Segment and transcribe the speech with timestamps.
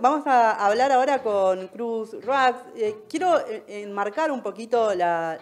[0.00, 2.60] Vamos a hablar ahora con Cruz Rax.
[2.74, 5.38] Eh, quiero eh, enmarcar un poquito la,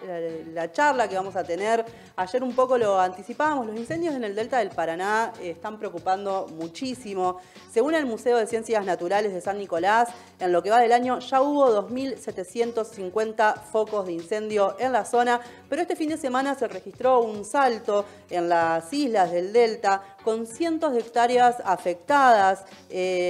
[0.73, 1.85] charla que vamos a tener.
[2.17, 6.47] Ayer un poco lo anticipábamos, los incendios en el delta del Paraná eh, están preocupando
[6.53, 7.37] muchísimo.
[7.71, 11.19] Según el Museo de Ciencias Naturales de San Nicolás, en lo que va del año
[11.19, 15.39] ya hubo 2.750 focos de incendio en la zona,
[15.69, 20.45] pero este fin de semana se registró un salto en las islas del delta con
[20.45, 22.63] cientos de hectáreas afectadas.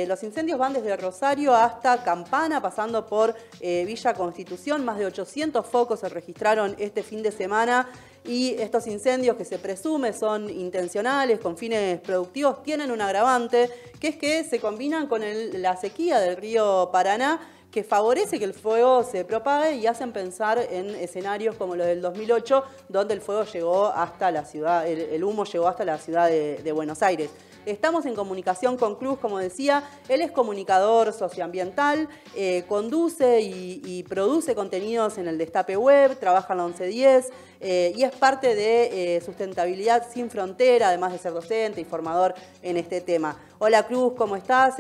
[0.08, 4.84] los incendios van desde Rosario hasta Campana, pasando por eh, Villa Constitución.
[4.86, 7.88] Más de 800 focos se registraron este fin de semana
[8.24, 13.70] y estos incendios que se presume son intencionales, con fines productivos, tienen un agravante,
[14.00, 15.22] que es que se combinan con
[15.54, 17.40] la sequía del río Paraná
[17.72, 22.02] que favorece que el fuego se propague y hacen pensar en escenarios como los del
[22.02, 26.72] 2008, donde el fuego llegó hasta la ciudad, el, humo llegó hasta la ciudad de
[26.72, 27.32] Buenos Aires.
[27.66, 34.56] Estamos en comunicación con Cruz, como decía, él es comunicador socioambiental, eh, conduce y, produce
[34.56, 39.22] contenidos en el Destape Web, trabaja en la 1110 eh, y es parte de eh,
[39.22, 42.34] Sustentabilidad Sin Frontera, además de ser docente y formador
[42.64, 43.38] en este tema.
[43.60, 44.78] Hola Cruz, ¿cómo estás?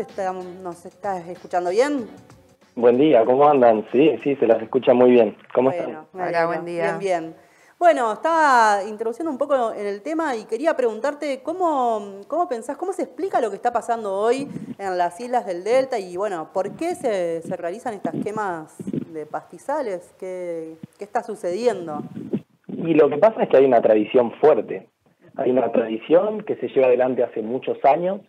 [0.63, 2.09] ¿Nos estás escuchando bien?
[2.81, 3.85] Buen día, ¿cómo andan?
[3.91, 5.37] Sí, sí, se las escucha muy bien.
[5.53, 6.07] ¿Cómo están?
[6.13, 6.97] Hola, buen día.
[6.97, 7.35] Bien, bien.
[7.77, 12.91] Bueno, estaba introduciendo un poco en el tema y quería preguntarte cómo, cómo pensás, cómo
[12.91, 14.47] se explica lo que está pasando hoy
[14.79, 18.75] en las islas del Delta y bueno, ¿por qué se, realizan estas quemas
[19.13, 20.15] de pastizales?
[20.19, 22.01] ¿Qué, ¿Qué está sucediendo?
[22.67, 24.89] Y lo que pasa es que hay una tradición fuerte.
[25.35, 28.21] Hay una tradición que se lleva adelante hace muchos años,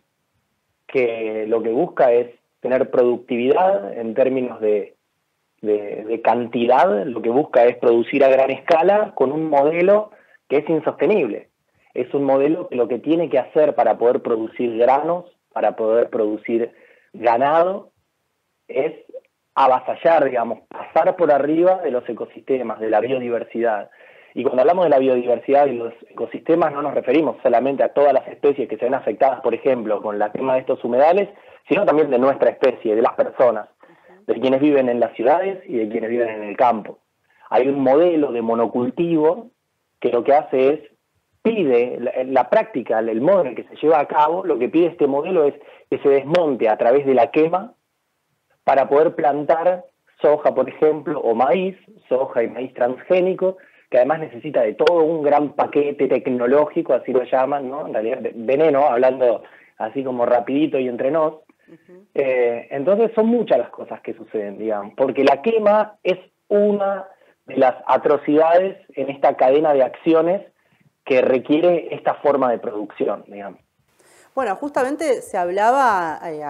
[0.86, 4.96] que lo que busca es tener productividad en términos de
[5.62, 10.10] de, cantidad, lo que busca es producir a gran escala con un modelo
[10.48, 11.48] que es insostenible.
[11.94, 16.10] Es un modelo que lo que tiene que hacer para poder producir granos, para poder
[16.10, 16.72] producir
[17.12, 17.90] ganado,
[18.68, 18.92] es
[19.55, 23.90] avasallar, digamos, pasar por arriba de los ecosistemas, de la biodiversidad.
[24.34, 28.12] Y cuando hablamos de la biodiversidad y los ecosistemas no nos referimos solamente a todas
[28.12, 31.29] las especies que se ven afectadas, por ejemplo, con la quema de estos humedales,
[31.68, 33.68] sino también de nuestra especie, de las personas
[34.27, 36.98] de quienes viven en las ciudades y de quienes viven en el campo.
[37.51, 39.51] Hay un modelo de monocultivo
[40.01, 40.80] que lo que hace es,
[41.42, 45.06] pide, la, práctica, el modo en que se lleva a cabo, lo que pide este
[45.06, 45.55] modelo es
[45.90, 47.74] que se desmonte a través de la quema
[48.64, 49.85] para poder plantar
[50.20, 51.77] soja, por ejemplo, o maíz,
[52.08, 53.56] soja y maíz transgénico,
[53.92, 57.86] que además necesita de todo un gran paquete tecnológico, así lo llaman, ¿no?
[57.86, 59.42] En realidad, veneno, hablando
[59.77, 61.35] así como rapidito y entre nos,
[62.14, 67.07] eh, entonces son muchas las cosas que suceden, digamos, porque la quema es una
[67.45, 70.41] de las atrocidades en esta cadena de acciones
[71.05, 73.61] que requiere esta forma de producción, digamos.
[74.35, 76.41] Bueno, justamente se hablaba eh,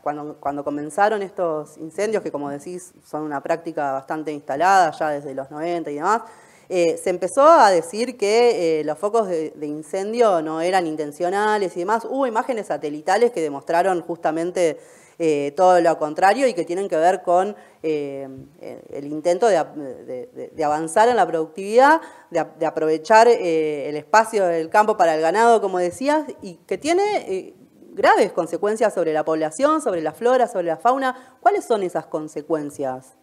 [0.00, 5.34] cuando, cuando comenzaron estos incendios, que como decís son una práctica bastante instalada ya desde
[5.34, 6.22] los 90 y demás,
[6.68, 11.80] eh, se empezó a decir que eh, los focos de, incendio no eran intencionales y
[11.80, 12.04] demás.
[12.04, 14.78] Hubo imágenes satelitales que demostraron justamente
[15.18, 21.16] eh, todo lo contrario y que tienen que ver con el intento de, avanzar en
[21.16, 22.00] la productividad,
[22.30, 27.54] de, aprovechar el espacio del campo para el ganado, como decías, y que tiene
[27.92, 31.38] graves consecuencias sobre la población, sobre la flora, sobre la fauna.
[31.40, 33.16] ¿Cuáles son esas consecuencias?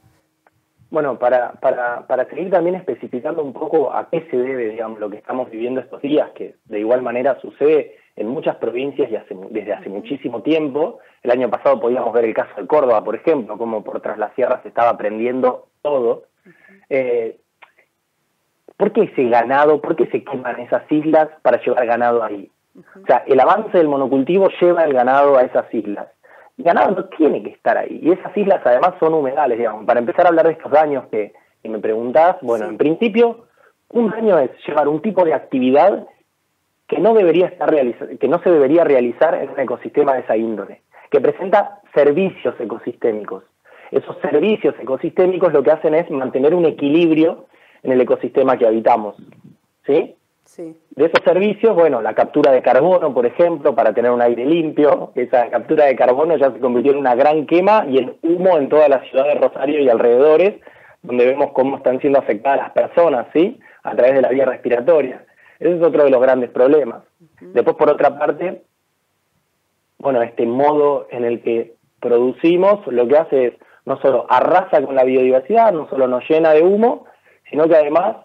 [0.93, 5.09] Bueno, para, para, para seguir también especificando un poco a qué se debe, digamos, lo
[5.09, 9.73] que estamos viviendo estos días, que de igual manera sucede en muchas provincias y desde
[9.73, 10.99] hace muchísimo tiempo.
[11.23, 14.35] El año pasado podíamos ver el caso de Córdoba, por ejemplo, como por tras las
[14.35, 16.25] sierras se estaba prendiendo todo.
[16.91, 17.39] Eh,
[18.77, 22.51] ¿Por qué ese ganado, por qué se queman esas islas para llevar ganado ahí?
[23.01, 26.09] O sea, el avance del monocultivo lleva el ganado a esas islas
[26.57, 27.99] ganado no tiene que estar ahí.
[28.01, 29.85] Y esas islas además son humedales, digamos.
[29.85, 31.33] Para empezar a hablar de estos daños que,
[31.63, 33.45] me preguntás, bueno, en principio,
[33.89, 36.07] un daño es llevar un tipo de actividad
[36.87, 37.73] que no debería estar
[38.19, 43.43] que no se debería realizar en un ecosistema de esa índole, que presenta servicios ecosistémicos.
[43.91, 47.45] Esos servicios ecosistémicos lo que hacen es mantener un equilibrio
[47.83, 49.15] en el ecosistema que habitamos.
[49.85, 50.15] ¿Sí?
[50.57, 55.11] De esos servicios, bueno, la captura de carbono, por ejemplo, para tener un aire limpio,
[55.15, 58.69] esa captura de carbono ya se convirtió en una gran quema y en humo en
[58.69, 60.61] toda la ciudad de Rosario y alrededores,
[61.01, 63.59] donde vemos cómo están siendo afectadas las personas, ¿sí?
[63.81, 65.25] A través de la vía respiratoria.
[65.59, 67.03] Ese es otro de los grandes problemas.
[67.41, 68.61] Después, por otra parte,
[69.97, 73.53] bueno, este modo en el que producimos lo que hace es
[73.85, 77.05] no solo arrasa con la biodiversidad, no solo nos llena de humo,
[77.49, 78.17] sino que además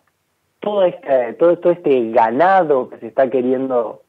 [0.60, 4.02] todo este, todo, todo este ganado que se está queriendo,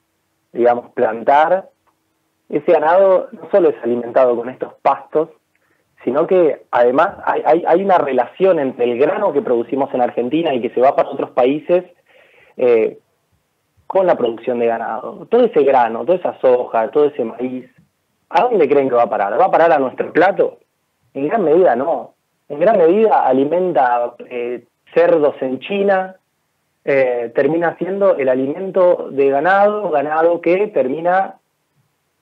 [0.51, 1.69] digamos, plantar,
[2.49, 5.29] ese ganado no solo es alimentado con estos pastos
[6.03, 10.69] sino que además hay, una relación entre el grano que producimos en Argentina y que
[10.69, 11.83] se va para otros países
[12.55, 12.99] eh,
[13.85, 15.27] con la producción de ganado.
[15.29, 17.69] Todo ese grano, toda esa soja, todo ese maíz,
[18.29, 19.39] ¿a dónde creen que va a parar?
[19.39, 20.59] ¿Va a parar a nuestro plato?
[21.13, 22.13] En gran medida no.
[22.47, 24.63] En gran medida alimenta eh,
[24.93, 26.15] cerdos en China,
[26.85, 31.35] eh, termina siendo el alimento de ganado, ganado que termina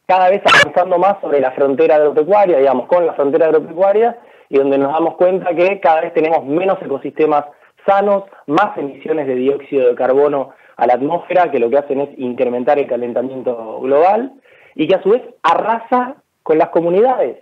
[0.07, 4.17] cada vez avanzando más sobre la frontera agropecuaria, digamos, con la frontera agropecuaria,
[4.49, 7.45] y donde nos damos cuenta que cada vez tenemos menos ecosistemas
[7.85, 12.09] sanos, más emisiones de dióxido de carbono a la atmósfera, que lo que hacen es
[12.17, 14.31] incrementar el calentamiento global,
[14.75, 17.39] y que a su vez arrasa con las comunidades.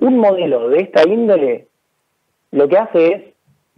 [0.00, 1.68] Un modelo de esta índole
[2.50, 3.22] lo que hace es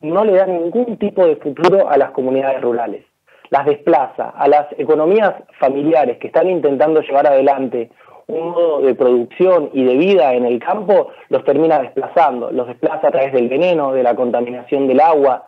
[0.03, 3.05] no le da ningún tipo de futuro a las comunidades rurales.
[3.51, 7.91] Las desplaza a las economías familiares que están intentando llevar adelante
[8.31, 12.51] un modo de producción y de vida en el campo, los termina desplazando.
[12.53, 15.47] Los desplaza a través del veneno, de la contaminación del agua,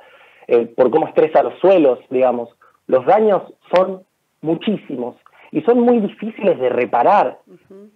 [0.49, 2.51] eh, por cómo estresa los suelos, digamos.
[2.89, 4.03] Los daños son
[4.41, 5.17] muchísimos
[5.53, 7.39] y son muy difíciles de reparar,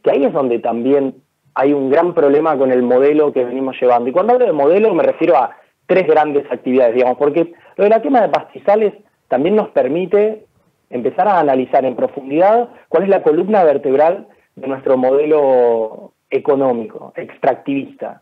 [0.03, 1.17] que ahí es donde también
[1.55, 4.09] hay un gran problema con el modelo que venimos llevando.
[4.09, 5.57] Y cuando hablo de modelo me refiero a
[5.87, 8.95] tres grandes actividades, digamos, porque lo de la quema de pastizales
[9.29, 10.45] también nos permite
[10.91, 18.21] empezar a analizar en profundidad cuál es la columna vertebral de nuestro modelo económico, extractivista.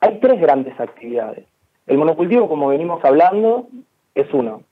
[0.00, 1.46] Hay tres grandes actividades.
[1.86, 3.68] El monocultivo, como venimos hablando,
[4.14, 4.62] es uno.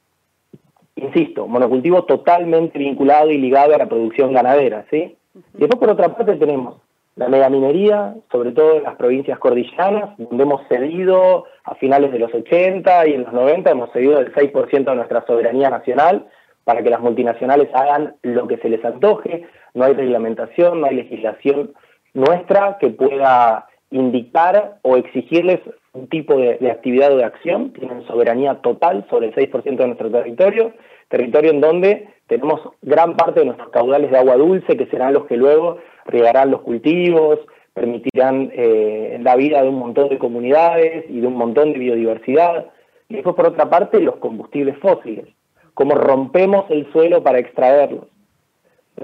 [0.96, 5.16] Insisto, monocultivo totalmente vinculado y ligado a la producción ganadera, ¿sí?
[5.54, 6.76] Y después, por otra parte, tenemos
[7.16, 12.34] la megaminería, sobre todo en las provincias cordilleranas, donde hemos cedido a finales de los
[12.34, 16.26] 80 y en los 90 hemos cedido el 6% de nuestra soberanía nacional
[16.64, 19.46] para que las multinacionales hagan lo que se les antoje.
[19.74, 21.72] No hay reglamentación, no hay legislación
[22.12, 25.60] nuestra que pueda indicar o exigirles
[25.92, 27.72] un tipo de, actividad o de acción.
[27.72, 30.72] Tienen soberanía total sobre el 6% de nuestro territorio,
[31.08, 35.26] territorio en donde tenemos gran parte de nuestros caudales de agua dulce, que serán los
[35.26, 37.38] que luego regarán los cultivos,
[37.74, 42.66] permitirán eh, la vida de un montón de comunidades y de un montón de biodiversidad.
[43.08, 45.26] Y después, por otra parte, los combustibles fósiles,
[45.74, 48.06] cómo rompemos el suelo para extraerlos.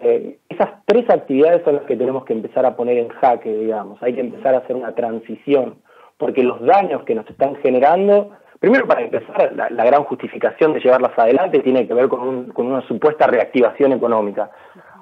[0.03, 4.03] Eh, esas tres actividades son las que tenemos que empezar a poner en jaque, digamos.
[4.03, 5.77] Hay que empezar a hacer una transición,
[6.19, 8.31] porque los daños que nos están generando,
[8.61, 12.87] primero para empezar, la, gran justificación de llevarlas adelante tiene que ver con, con una
[12.87, 14.51] supuesta reactivación económica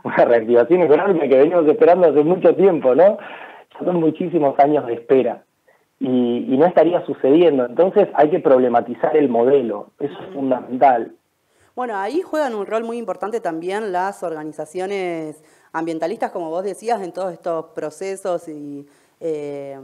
[0.05, 3.19] una reactivación económica que venimos esperando hace mucho tiempo, ¿no?
[3.79, 5.45] Son muchísimos años de espera
[6.01, 7.67] y, no estaría sucediendo.
[7.67, 11.13] Entonces hay que problematizar el modelo, eso es fundamental.
[11.75, 15.43] Bueno, ahí juegan un rol muy importante también las organizaciones
[15.73, 18.87] ambientalistas, como vos decías, en todos estos procesos y
[19.19, 19.77] eh,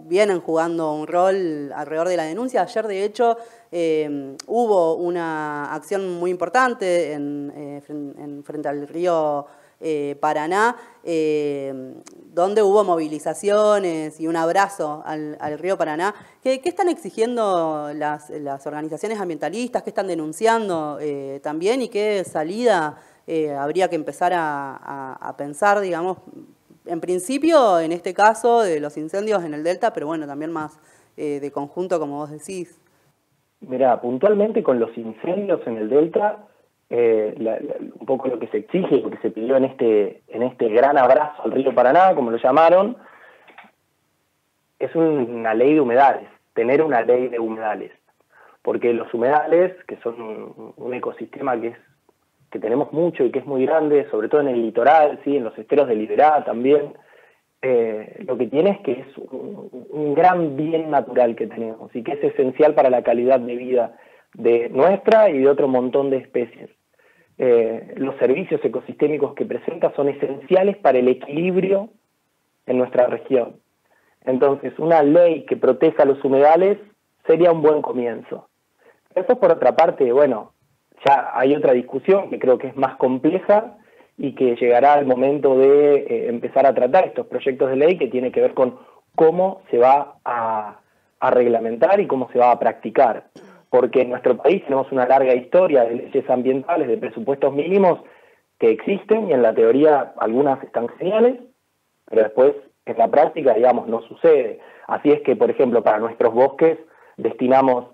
[0.00, 2.62] vienen jugando un rol alrededor de la denuncia.
[2.62, 3.36] Ayer, de hecho,
[3.70, 9.46] eh, hubo una acción muy importante en, eh, frente al río
[10.20, 16.14] Paraná, donde hubo movilizaciones y un abrazo al, río Paraná.
[16.42, 18.30] ¿Qué, están exigiendo las,
[18.66, 19.82] organizaciones ambientalistas?
[19.82, 20.98] ¿Qué están denunciando
[21.42, 21.80] también?
[21.82, 22.98] ¿Y qué salida
[23.58, 26.18] habría que empezar a pensar, digamos,
[26.86, 30.78] en principio, en este caso, de los incendios en el Delta, pero bueno, también más
[31.16, 32.80] eh, de conjunto, como vos decís.
[33.60, 36.46] Mirá, puntualmente con los incendios en el Delta,
[36.90, 37.34] eh,
[37.98, 40.98] un poco lo que se exige, lo que se pidió en este, en este gran
[40.98, 42.96] abrazo al río Paraná, como lo llamaron,
[44.78, 47.92] es una ley de humedales, tener una ley de humedales.
[48.62, 51.76] Porque los humedales, que son un ecosistema que es
[52.50, 55.36] que tenemos mucho y que es muy grande, sobre todo en el litoral, ¿sí?
[55.36, 56.94] en los esteros de Liberá también,
[57.62, 62.12] eh, lo que tiene es que es un, gran bien natural que tenemos y que
[62.12, 63.96] es esencial para la calidad de vida
[64.34, 66.70] de nuestra y de otro montón de especies.
[67.42, 71.88] Eh, los servicios ecosistémicos que presenta son esenciales para el equilibrio
[72.66, 73.56] en nuestra región.
[74.26, 76.76] Entonces, una ley que proteja los humedales
[77.26, 78.50] sería un buen comienzo.
[79.14, 80.52] Eso por otra parte, bueno,
[81.06, 83.78] ya hay otra discusión que creo que es más compleja
[84.18, 88.08] y que llegará al momento de eh, empezar a tratar estos proyectos de ley que
[88.08, 88.78] tiene que ver con
[89.16, 90.76] cómo se va a,
[91.22, 93.28] reglamentar y cómo se va a practicar.
[93.70, 98.00] Porque en nuestro país tenemos una larga historia de leyes ambientales, de presupuestos mínimos
[98.58, 101.38] que existen y en la teoría algunas están geniales,
[102.06, 102.52] pero después
[102.84, 104.58] en la práctica, digamos, no sucede.
[104.86, 106.78] Así es que, por ejemplo, para nuestros bosques
[107.16, 107.86] destinamos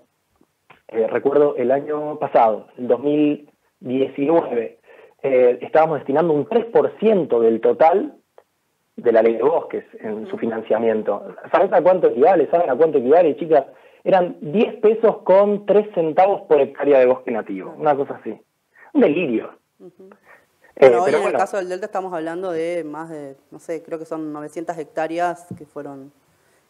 [0.89, 4.77] eh, recuerdo el año pasado, el 2019,
[5.23, 8.13] eh, estábamos destinando un 3% del total
[8.95, 11.35] de la ley de bosques en su financiamiento.
[11.51, 12.47] ¿Saben a cuánto equivale?
[12.49, 13.65] ¿Saben a cuánto equivale, chicas?
[14.07, 18.39] Eran 10 pesos con 3 centavos por hectárea de bosque nativo, una cosa así.
[18.93, 19.51] Un delirio.
[20.77, 23.99] Eh, hoy en el caso del Delta estamos hablando de más de, no sé, creo
[23.99, 26.13] que son 900 hectáreas que fueron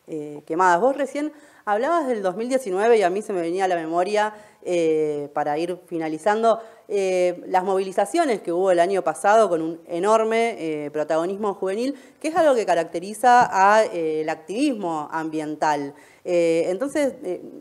[0.08, 0.80] eh, quemadas.
[0.80, 1.34] Vos recién
[1.66, 4.34] hablabas del 2019 y a mí se me venía a la memoria,
[4.64, 11.54] eh, para ir finalizando, las movilizaciones que hubo el año pasado con un enorme protagonismo
[11.54, 15.94] juvenil, que es algo que caracteriza al activismo ambiental.
[16.24, 17.16] entonces,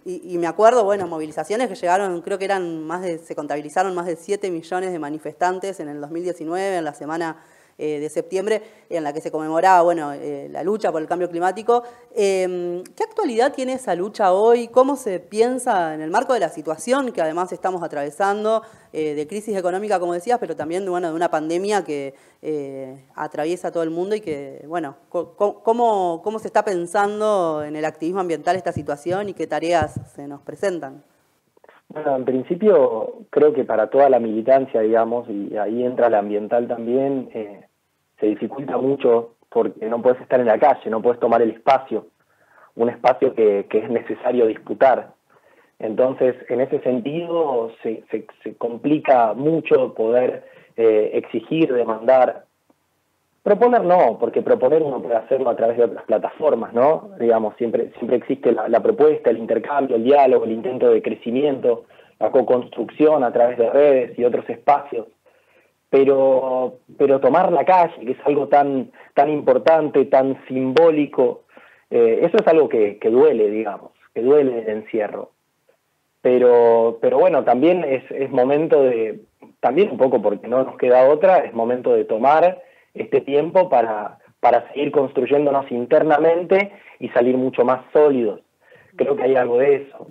[0.05, 3.93] y, y, me acuerdo, bueno, movilizaciones que llegaron, creo que eran más de, se contabilizaron
[3.97, 7.39] más de 7 millones de manifestantes en el 2019, en la semana
[7.79, 11.29] eh, de septiembre, en la que se conmemoraba bueno, eh, la lucha por el cambio
[11.29, 11.83] climático.
[12.15, 14.69] Em, ¿Qué actualidad tiene esa lucha hoy?
[14.69, 18.63] ¿Cómo se piensa en el marco de la situación que además estamos atravesando,
[18.95, 22.15] eh, de crisis económica, como decías, pero también bueno, de una pandemia que
[23.15, 28.21] atraviesa todo el mundo y que, bueno, ¿cómo, ¿cómo se está pensando en el activismo
[28.21, 31.03] ambiental esta situación y qué tareas se nos presentan?
[31.89, 36.69] Bueno, en principio creo que para toda la militancia, digamos, y ahí entra la ambiental
[36.69, 37.65] también, eh,
[38.19, 42.09] se dificulta mucho porque no puedes estar en la calle, no puedes tomar el espacio,
[42.75, 45.15] un espacio que, que es necesario disputar.
[45.79, 50.45] Entonces, en ese sentido, se, se, complica mucho poder
[50.77, 52.47] eh, exigir, demandar
[53.47, 57.11] Proponer no, porque proponer uno puede hacerlo a través de otras plataformas, ¿no?
[57.21, 61.85] Digamos, siempre, siempre existe la, propuesta, el intercambio, el diálogo, el intento de crecimiento,
[62.19, 65.07] la co-construcción a través de redes y otros espacios.
[65.91, 71.45] Pero, pero tomar la calle, que es algo tan, tan importante, tan simbólico,
[71.91, 75.31] eh, eso es algo que, que duele, digamos, que duele el encierro.
[76.21, 79.21] Pero, pero bueno, también es, es momento de,
[79.61, 82.66] también un poco porque no nos queda otra, es momento de tomar
[82.97, 88.41] este tiempo para, para seguir construyéndonos internamente y salir mucho más sólidos.
[88.97, 90.07] Creo que hay algo de eso.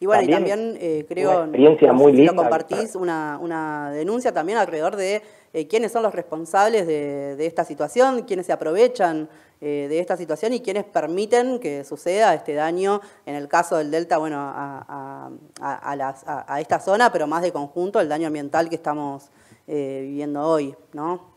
[0.00, 4.56] y bueno, y también eh, creo, experiencia muy linda, lo compartís, una, una denuncia también
[4.56, 5.20] alrededor de
[5.52, 9.28] eh, quiénes son los responsables de, de, esta situación, quiénes se aprovechan
[9.60, 13.90] eh, de esta situación y quiénes permiten que suceda este daño, en el caso del
[13.90, 18.70] Delta, bueno, a, a, a, a esta zona, pero más de conjunto, el daño ambiental
[18.70, 19.30] que estamos
[19.66, 21.35] viviendo hoy, ¿no?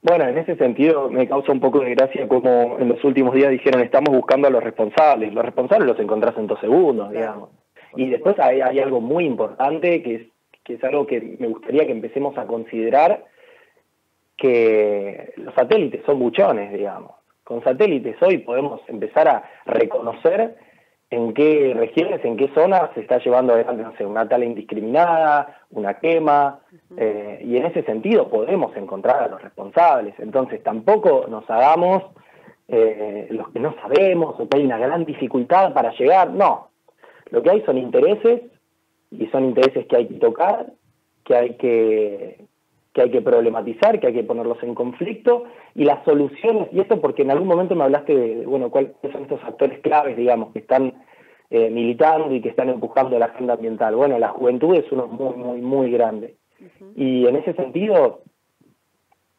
[0.00, 3.50] Bueno, en ese sentido me causa un poco de gracia como en los últimos días
[3.50, 5.34] dijeron estamos buscando a los responsables.
[5.34, 7.50] Los responsables los encontrás en dos segundos, digamos.
[7.96, 10.22] Y después hay, hay algo muy importante que es,
[10.62, 13.24] que es algo que me gustaría que empecemos a considerar,
[14.36, 17.12] que los satélites son buchones, digamos.
[17.42, 20.56] Con satélites hoy podemos empezar a reconocer
[21.10, 25.62] en qué regiones, en qué zonas se está llevando adelante, no sé, una tala indiscriminada,
[25.70, 26.60] una quema,
[26.96, 30.14] eh, y en ese sentido podemos encontrar a los responsables.
[30.18, 32.02] Entonces tampoco nos hagamos
[32.68, 36.68] eh, los que no sabemos o que hay una gran dificultad para llegar, no.
[37.30, 38.42] Lo que hay son intereses,
[39.10, 40.72] y son intereses que hay que tocar,
[41.24, 42.44] que hay que,
[42.92, 47.00] que hay que problematizar, que hay que ponerlos en conflicto, y las soluciones, y esto
[47.00, 50.60] porque en algún momento me hablaste de, bueno, cuáles son estos actores claves, digamos, que
[50.60, 50.94] están
[51.50, 53.94] eh, militando y que están empujando la agenda ambiental.
[53.94, 56.36] Bueno, la juventud es uno muy, muy, muy grande.
[56.96, 58.22] Y en ese sentido,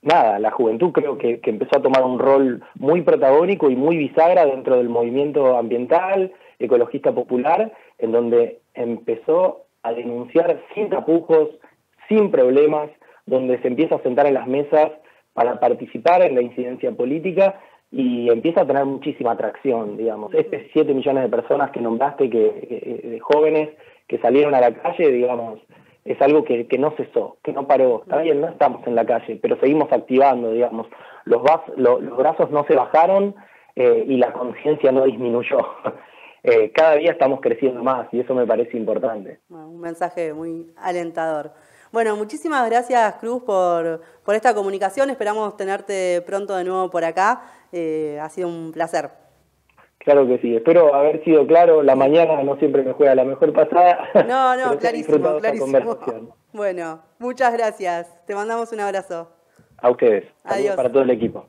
[0.01, 3.97] nada, la juventud creo que, que empezó a tomar un rol muy protagónico y muy
[3.97, 11.49] bisagra dentro del movimiento ambiental, ecologista popular, en donde empezó a denunciar sin tapujos,
[12.07, 12.89] sin problemas,
[13.29, 14.91] donde se empieza a sentar en las mesas
[15.33, 17.59] para participar en la incidencia política
[17.91, 20.33] y empieza a tener muchísima atracción, digamos.
[20.33, 23.69] Este 7 millones de personas que nombraste, que, de jóvenes
[24.07, 25.59] que salieron a la calle, digamos,
[26.05, 28.01] es algo que, que no cesó, que no paró.
[28.03, 30.87] Está bien, no estamos en la calle, pero seguimos activando, digamos.
[31.25, 31.41] Los,
[31.77, 33.35] los brazos no se bajaron
[33.75, 35.59] eh, y la conciencia no disminuyó.
[36.41, 39.39] Eh, cada día estamos creciendo más y eso me parece importante.
[39.49, 41.51] un mensaje muy alentador.
[41.91, 45.09] Bueno, muchísimas gracias Cruz por, por esta comunicación.
[45.09, 47.41] Esperamos tenerte pronto de nuevo por acá.
[47.71, 49.09] Eh, ha sido un placer.
[49.97, 51.83] Claro que sí, espero haber sido claro.
[51.83, 54.09] La mañana no siempre me juega la mejor pasada.
[54.27, 55.97] No, no, clarísimo, clarísimo.
[56.51, 58.25] Bueno, muchas gracias.
[58.25, 59.29] Te mandamos un abrazo.
[59.77, 60.25] A ustedes.
[60.43, 60.75] Adiós.
[60.75, 61.45] Para todo el equipo.